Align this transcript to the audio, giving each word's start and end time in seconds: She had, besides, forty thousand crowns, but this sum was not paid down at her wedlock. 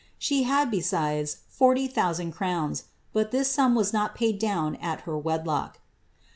She 0.17 0.41
had, 0.49 0.71
besides, 0.71 1.41
forty 1.47 1.87
thousand 1.87 2.31
crowns, 2.31 2.85
but 3.13 3.29
this 3.29 3.51
sum 3.51 3.75
was 3.75 3.93
not 3.93 4.15
paid 4.15 4.39
down 4.39 4.77
at 4.77 5.01
her 5.01 5.15
wedlock. 5.15 5.79